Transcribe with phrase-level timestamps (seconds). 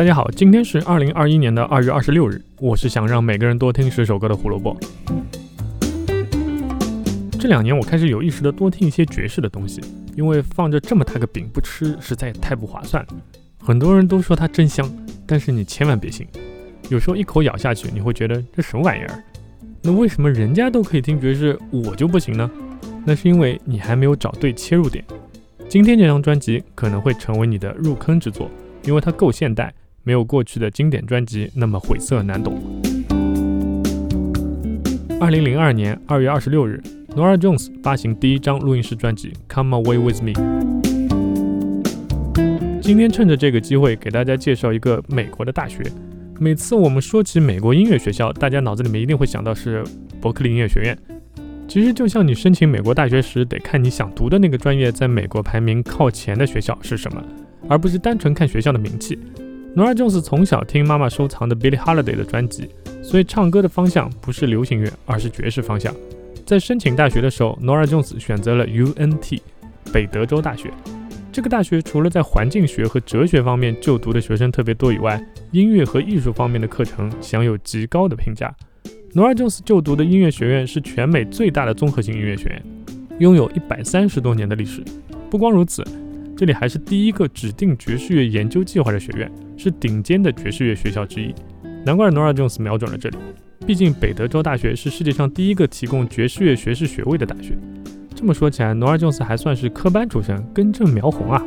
[0.00, 2.40] 大家好，今天是二零二一年的二月二十六日。
[2.58, 4.74] 我是想让每个人多听十首歌的胡萝卜。
[7.38, 9.78] 这两年我开始有意识的多听一些爵士的东西，
[10.16, 13.06] 因为放着这么大个饼不吃实在太不划算。
[13.58, 14.90] 很多人都说它真香，
[15.26, 16.26] 但是你千万别信。
[16.88, 19.22] 有时候一口咬下去，你会觉得这什么玩意儿？
[19.82, 22.50] 那为什么人家都可以听爵士，我就不行呢？
[23.04, 25.04] 那是因为你还没有找对切入点。
[25.68, 28.50] 今天这张专辑可能会成为你的入坑之作，
[28.84, 29.70] 因为它够现代，
[30.02, 32.58] 没有过去的经典专辑那么晦涩难懂。
[35.20, 36.82] 二零零二年二月二十六日
[37.14, 40.32] ，Norah Jones 发行第一张录音室专辑《Come Away With Me》。
[42.80, 45.82] 今天趁着这个机会，给大家介绍一个美国的大学。
[46.38, 49.84] 每次我们说起美国音乐学校，大家脑子里面一定会想到是
[50.20, 50.98] 伯克利音乐学院。
[51.68, 57.22] 其实就像你申请美国大学时，得看你想读的那个专业在美国排名靠前的学校是什么，
[57.68, 59.18] 而不是单纯看学校的名气。
[59.76, 62.68] Nora Jones 从小听妈妈收藏的 Billie Holiday 的专辑，
[63.02, 65.94] 所以唱歌的方向不是流行乐，而是爵士方向。
[66.44, 69.40] 在申请大学的时候，Nora Jones 选择了 UNT
[69.92, 70.72] 北德州大学。
[71.30, 78.52] 这个大学除了在环境学和哲学方面就读的学生特别多以外，音乐和艺术方面的课程享有极高的评价。
[79.14, 82.62] Nora Jones 就读的音乐学院是全美最大的综合性音乐学院，
[83.20, 84.82] 拥有一百三十多年的历史。
[85.30, 85.84] 不光如此，
[86.36, 89.30] 这里还是第一个指定爵士乐研究计划的学院，
[89.62, 91.34] 是顶尖的爵士乐学校之一。
[91.84, 93.18] 难怪 Nora Jones 瞄准了这里，
[93.66, 97.58] 毕竟北德州大学是世界上第一个提供爵士乐学士学位的大学。
[98.14, 101.44] 这么说起来，Nora Jones 还算是科班出身，根正苗红啊。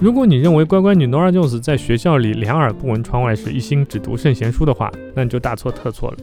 [0.00, 6.16] 如果你认为乖乖女 Nora Jones 在学校里两耳不闻窗外事，一心只读圣贤书的话，那你就大错特错了。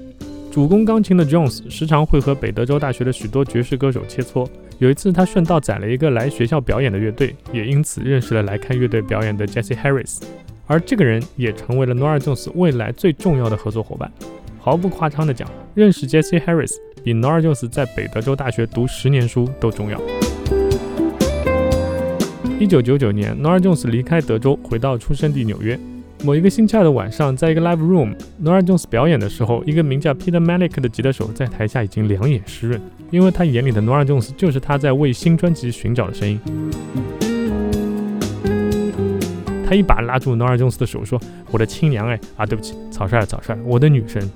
[0.51, 4.45] 主攻钢琴的 Jones 时常会和北德州大学的许多爵士歌手切磋。
[4.78, 10.22] 有一次，他顺道载了一个来学校表演的乐队，也因此认识了来看乐队表演的 Jesse Harris，
[10.68, 14.12] 而这个人也成为了 Nora Jones 未来最重要的合作伙伴。
[14.59, 16.74] 毫不夸张地讲，认识 Jesse Harris
[17.06, 20.02] 比 Nora Jones 在北德州大学读十年书都重要。
[22.59, 25.80] 一九九九年，Nora Jones 离开德州，回到出生地纽约。
[26.25, 32.81] 某一个星期二的晚上，在一个 live room，Nora Jones 表演的时候，一个名叫 Peter Malik 的吉他手在台下已经两眼湿润，
[33.12, 36.40] 因为他眼里的 Nora Jones 就是他在为新专辑寻找的声音。
[39.68, 41.22] 他一把拉住 Nora Jones 的手，说
[41.53, 44.28] ：“我的亲娘哎啊，对不起，草率了，草率了，我的女神，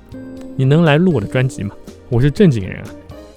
[0.54, 1.74] 你能来录我的专辑吗？
[2.08, 2.86] 我是正经人啊。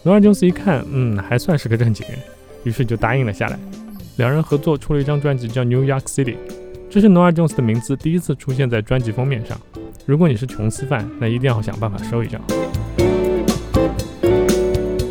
[0.05, 2.19] ”Nora Jones 一看，嗯，还算是个正经人，
[2.65, 3.57] 于是就答应了下来。
[4.17, 6.35] 两人合作出了一张专辑，叫《New York City》，
[6.93, 9.59] 这是 Nora Jones 的名字第一次出现在专辑封面上。
[10.05, 12.39] 如果你是琼斯范，那一定要想办法收一张。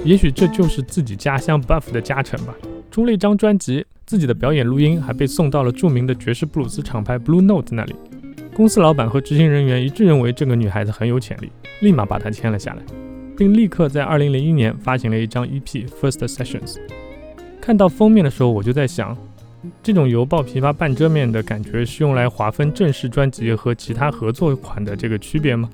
[0.04, 2.54] 也许这就是自己家乡 Buff 的加成吧。
[2.88, 7.96] 出了一张专辑，自己的表演录音还被送到了著名的爵士布鲁斯厂牌 Blue Note 那里。
[8.54, 11.50] 公司老板和执行人员一致认为这个女孩子很有潜力，
[11.80, 12.82] 立马把她签了下来，
[13.36, 16.74] 并立刻在2001年发行了一张 EP《First Sessions》。
[17.60, 19.18] 看到封面的时候，我就在想，
[19.82, 25.70] 这种犹抱琵琶半遮面的感觉是用来划分正式专辑和其他合作款的这个区别吗？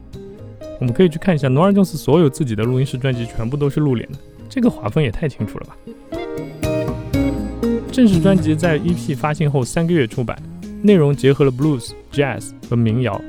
[0.81, 5.77] 我们可以去看一下 Nora Jones 所有自己的录音室专辑，全部都是露脸的，这个划分也太清楚了吧？
[7.91, 10.41] 正式专辑在 EP 发行后三个月出版，
[10.83, 13.21] 内容结合了 blues、jazz 和民谣，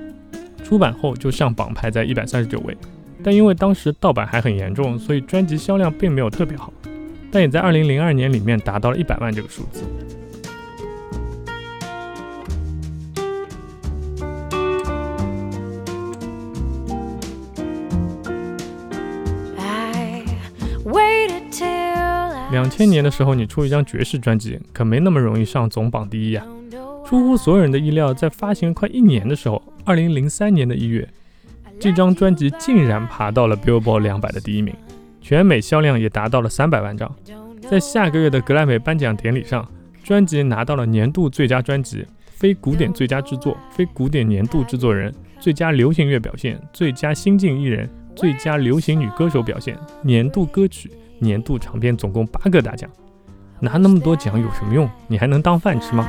[0.64, 2.78] 出版后就上榜排在一百三十九位，
[3.24, 6.72] 但因为当时盗版还很严重，所以专辑销量并没有特别好。
[7.31, 9.84] 但也在二零零二年里面达到了一百万这个数字。
[22.52, 26.44] 两千年的时候，你出一张爵士专辑，可没那么容易上总榜第一呀。
[27.06, 31.08] 出乎所有人的意料，在发行快一年的时候，二零零三年的一月，
[31.80, 34.74] 这张专辑竟然爬到了 Billboard 两百的第一名。
[35.22, 37.13] 全美销量也达到了三百万张，
[37.69, 39.68] 在下个月的格莱美颁奖典礼上，
[40.04, 52.89] 专辑拿到了年度最佳专辑、非古典最佳制作、非古典年度制作人、最佳流行乐表现、最佳新晋艺人、最佳流行女歌手表现、年度歌曲、年度长片，总共八个大奖。
[53.60, 54.89] 拿那么多奖有什么用？
[55.07, 56.07] 你还能当饭吃吗？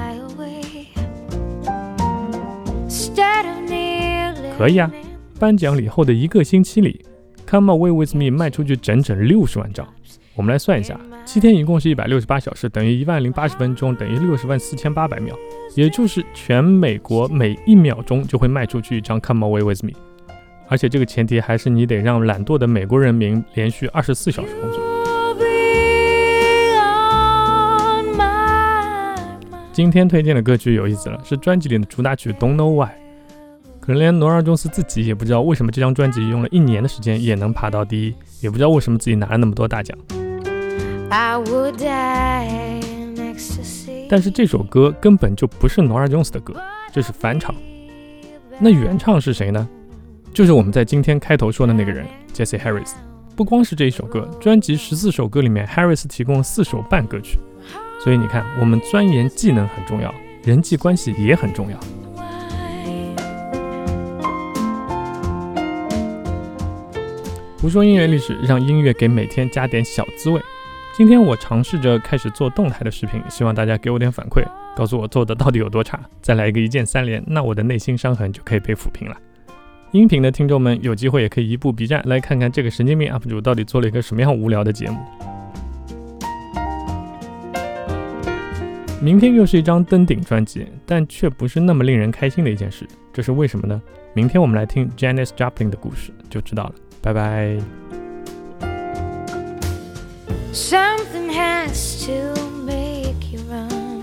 [4.56, 4.90] 可以啊，
[5.38, 7.04] 颁奖礼后的一个星期里。
[7.46, 9.84] Come Away With Me 卖出去整整六十万张，
[10.36, 15.34] 我们来算一下，七天一共是一百六十八小时，等于一万零八十分钟，等于六十万四千八百秒，
[15.74, 19.90] 也就是全美国每一秒钟就会卖出去一张 Come Away With Me，
[20.68, 24.89] 而且这个前提还是你得让懒惰的美国人民连续二十四小时工作。
[29.72, 32.88] 今天推荐的歌曲有意思了，是专辑里的主打曲《Don't Know Why》。
[33.78, 39.96] 可能连罗尔·琼斯自己也不知道为什么这张专辑用了一年的时间也能爬到第一，也不知道为什么自己拿了那么多大奖。
[44.08, 46.60] 但是这首歌根本就不是罗尔·琼斯的歌，
[46.92, 47.54] 这是翻唱。
[48.58, 49.66] 那原唱是谁呢？
[50.34, 52.90] 就是我们在今天开头说的那个人，Jesse Harris。
[53.36, 57.38] 不光是这一首歌，专辑十四首歌里面，Harris 提供了四首半歌曲。
[58.02, 61.78] 所以你看，我们钻研技能很重要，人际关系也很重要。
[67.60, 70.40] 胡说音乐历史，让音乐给每天加点小滋味。
[70.96, 74.42] 今天我尝试着开始做动态的视频，希望大家给我点反馈，
[74.74, 76.00] 告诉我做的到底有多差。
[76.22, 79.16] 再来一个一键三连，那我的内心伤痕就可以被抚平了。
[79.92, 84.96] 音频的听众们有机会也可以移步 B 站来看看这个神经病 UP 主到底做了一个什么样无聊的节目。
[89.02, 93.80] 明天又是一张登顶专辑，但却不是那么令人开心的一件事，这是为什么呢？
[94.12, 96.74] 明天我们来听 Janis Joplin 的故事就知道了。
[97.00, 97.56] 拜拜。
[100.52, 102.34] Something has to
[102.66, 104.02] make you run.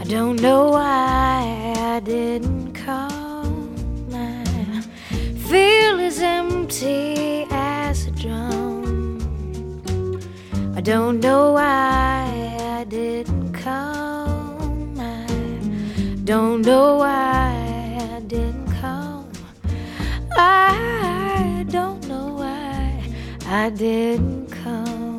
[0.00, 3.46] I don't know why I didn't call.
[4.10, 4.42] My
[5.46, 9.18] feel as empty as a drum.
[10.74, 12.17] I don't know why
[23.50, 25.17] I didn't come.